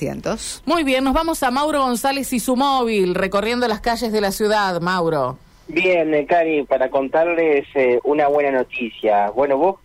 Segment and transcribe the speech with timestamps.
[0.00, 0.62] 300.
[0.64, 4.32] Muy bien, nos vamos a Mauro González y su móvil, recorriendo las calles de la
[4.32, 4.80] ciudad.
[4.80, 5.38] Mauro.
[5.68, 9.30] Bien, eh, Cari, para contarles eh, una buena noticia.
[9.30, 9.76] Bueno, vos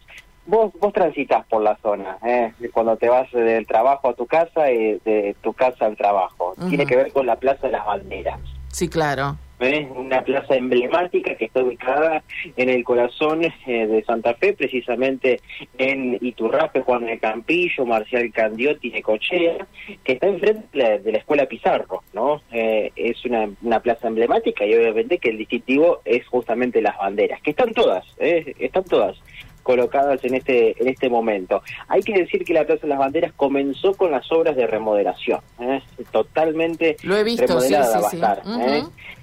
[0.47, 2.53] vos vos transitas por la zona, ¿eh?
[2.71, 6.53] cuando te vas del trabajo a tu casa y de tu casa al trabajo.
[6.69, 8.39] Tiene que ver con la Plaza de las Banderas.
[8.71, 9.37] Sí, claro.
[9.59, 9.87] ¿Eh?
[9.95, 12.23] una plaza emblemática que está ubicada
[12.57, 15.39] en el corazón eh, de Santa Fe, precisamente
[15.77, 19.65] en Iturrape, Juan de Campillo, Marcial Candiotti, Necochea,
[20.03, 22.41] que está enfrente de la, Escuela Pizarro, ¿no?
[22.51, 27.41] Eh, es una, una, plaza emblemática y obviamente que el distintivo es justamente las banderas,
[27.41, 29.17] que están todas, están todas
[29.65, 31.63] colocadas en este en este momento.
[31.87, 35.41] Hay que decir que la Plaza de las Banderas comenzó con las obras de remodelación,
[36.11, 38.41] totalmente Lo he visto, remodelada va a estar.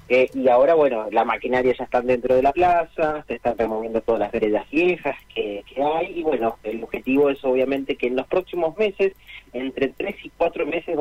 [0.09, 4.03] Eh, y ahora, bueno, la maquinaria ya están dentro de la plaza, se están removiendo
[4.03, 8.27] todas las veredas viejas que, hay, y bueno, el objetivo es obviamente que en los
[8.27, 9.15] próximos meses,
[9.55, 10.29] entre tres y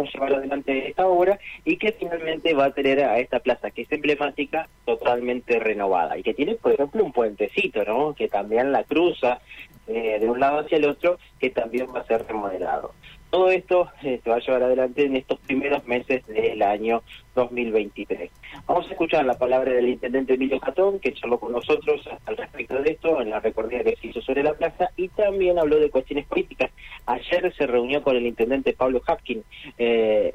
[0.09, 3.83] a llevar adelante esta obra y que finalmente va a tener a esta plaza, que
[3.83, 8.13] es emblemática, totalmente renovada y que tiene, por ejemplo, un puentecito, ¿no?
[8.13, 9.39] Que también la cruza
[9.87, 12.93] eh, de un lado hacia el otro, que también va a ser remodelado.
[13.29, 17.01] Todo esto eh, se va a llevar adelante en estos primeros meses del año
[17.33, 18.29] 2023.
[18.67, 22.81] Vamos a escuchar la palabra del intendente Emilio Catón, que charló con nosotros al respecto
[22.81, 25.89] de esto, en la recorrida que se hizo sobre la plaza, y también habló de
[25.89, 26.70] cuestiones políticas.
[27.13, 29.43] Ayer se reunió con el intendente Pablo Hapkin
[29.77, 30.33] eh,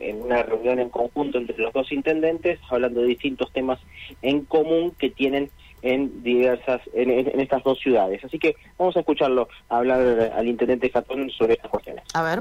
[0.00, 3.78] en, una reunión en conjunto entre los dos intendentes, hablando de distintos temas
[4.22, 5.50] en común que tienen
[5.82, 8.24] en diversas en, estas dos ciudades.
[8.24, 12.04] Así que vamos a escucharlo hablar al intendente Catón sobre estas cuestiones.
[12.14, 12.40] A ver.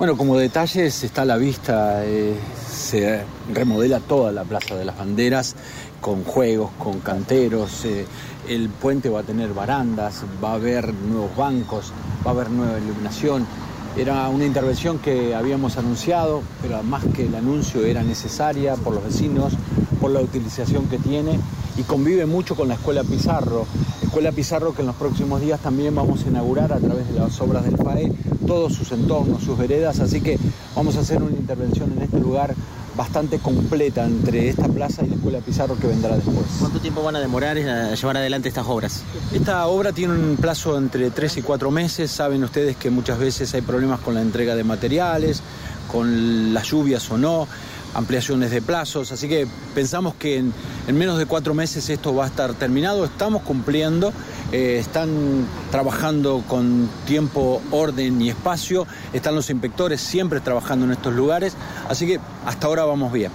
[0.00, 2.34] Bueno, como detalles está a la vista, eh,
[2.66, 5.54] se remodela toda la Plaza de las Banderas
[6.00, 8.06] con juegos, con canteros, eh,
[8.48, 11.92] el puente va a tener barandas, va a haber nuevos bancos,
[12.26, 13.46] va a haber nueva iluminación.
[13.94, 19.04] Era una intervención que habíamos anunciado, pero más que el anuncio era necesaria por los
[19.04, 19.52] vecinos,
[20.00, 21.38] por la utilización que tiene
[21.76, 23.66] y convive mucho con la Escuela Pizarro.
[24.02, 27.40] Escuela Pizarro que en los próximos días también vamos a inaugurar a través de las
[27.40, 28.12] obras del FAE
[28.46, 30.38] todos sus entornos, sus veredas, así que
[30.74, 32.54] vamos a hacer una intervención en este lugar
[32.96, 36.46] bastante completa entre esta plaza y la Escuela Pizarro que vendrá después.
[36.58, 39.04] ¿Cuánto tiempo van a demorar a llevar adelante estas obras?
[39.32, 42.10] Esta obra tiene un plazo entre tres y cuatro meses.
[42.10, 45.42] Saben ustedes que muchas veces hay problemas con la entrega de materiales,
[45.90, 47.46] con las lluvias o no
[47.94, 50.52] ampliaciones de plazos, así que pensamos que en,
[50.96, 54.12] menos de cuatro meses esto va a estar terminado, estamos cumpliendo,
[54.52, 61.14] eh, están trabajando con tiempo, orden y espacio, están los inspectores siempre trabajando en estos
[61.14, 61.54] lugares,
[61.88, 63.32] así que hasta ahora vamos bien.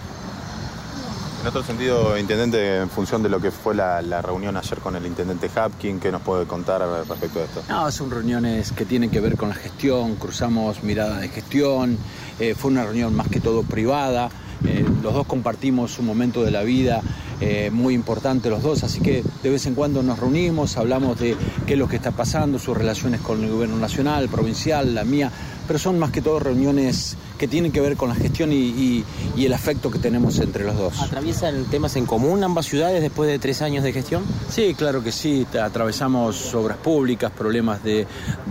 [1.46, 5.06] En otro sentido, Intendente, en función de lo que fue la, reunión ayer con el
[5.06, 7.64] Intendente Hapkin, ¿qué nos puede contar respecto a esto?
[7.70, 12.00] No, son reuniones que tienen que ver con la gestión, cruzamos mirada de gestión,
[12.40, 14.32] eh, fue una reunión más que todo privada,
[14.68, 17.02] eh, los dos compartimos un momento de la vida
[17.42, 21.36] eh, muy importante los dos, así que de vez en cuando nos reunimos, hablamos de
[21.68, 25.32] qué es lo que está pasando, sus relaciones con el gobierno nacional, provincial, la mía,
[25.68, 29.04] pero son más que todo reuniones que tienen que ver con la gestión y,
[29.38, 31.00] el afecto que tenemos entre los dos.
[31.02, 34.24] ¿Atraviesan temas en común ambas ciudades después de tres años de gestión?
[34.50, 35.46] Sí, claro que sí.
[35.62, 38.08] Atravesamos obras públicas, problemas de,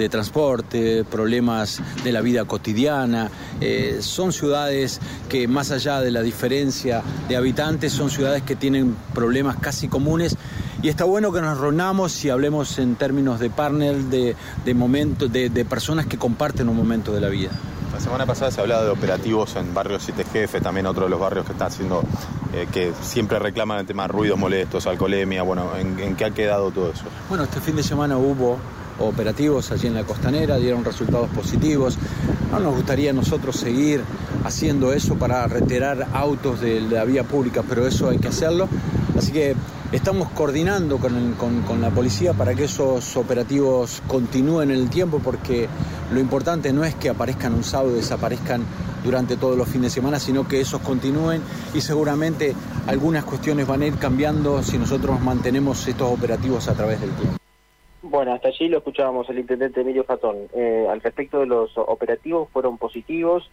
[0.08, 3.30] transporte, problemas de la vida cotidiana.
[3.60, 8.94] Eh, son ciudades que más allá de la diferencia de habitantes, son ciudades que tienen
[9.14, 10.36] problemas casi comunes
[10.84, 14.36] y está bueno que nos reunamos y hablemos en términos de partner, de,
[14.66, 17.48] de momentos, de, personas que comparten un momento de la vida.
[17.90, 21.18] La semana pasada se hablaba de operativos en barrio Siete Jefe, también otro de los
[21.18, 22.02] barrios que está haciendo,
[22.52, 26.70] eh, que siempre reclaman el tema de ruidos molestos, alcoholemia, bueno, ¿en, qué ha quedado
[26.70, 27.04] todo eso?
[27.30, 28.58] Bueno, este fin de semana hubo
[28.98, 31.96] operativos allí en la costanera, dieron resultados positivos.
[32.52, 34.02] No nos gustaría nosotros seguir
[34.44, 38.68] haciendo eso para retirar autos de la vía pública, pero eso hay que hacerlo.
[39.16, 39.56] Así que
[39.94, 45.68] Estamos coordinando con, la policía para que esos operativos continúen en el tiempo porque
[46.12, 48.64] lo importante no es que aparezcan un sábado y desaparezcan
[49.04, 51.42] durante todos los fines de semana, sino que esos continúen
[51.74, 52.54] y seguramente
[52.88, 57.38] algunas cuestiones van a ir cambiando si nosotros mantenemos estos operativos a través del tiempo.
[58.02, 60.36] Bueno, hasta allí lo escuchábamos el intendente Emilio Fatón.
[60.54, 63.48] Eh, al respecto de los operativos, fueron positivos,